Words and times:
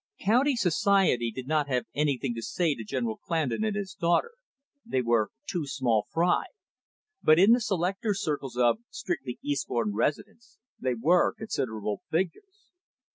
County 0.21 0.55
society 0.55 1.29
did 1.31 1.45
not 1.45 1.67
have 1.67 1.85
anything 1.93 2.33
to 2.33 2.41
say 2.41 2.73
to 2.73 2.83
General 2.83 3.19
Clandon 3.19 3.63
and 3.63 3.75
his 3.75 3.93
daughter, 3.93 4.31
they 4.83 4.99
were 5.03 5.29
too 5.47 5.67
small 5.67 6.07
fry, 6.11 6.45
but 7.21 7.37
in 7.37 7.51
the 7.51 7.59
selecter 7.61 8.15
circles 8.15 8.57
of 8.57 8.79
strictly 8.89 9.37
Eastbourne 9.43 9.93
residents 9.93 10.57
they 10.79 10.95
were 10.95 11.31
considerable 11.33 12.01
figures. 12.09 12.71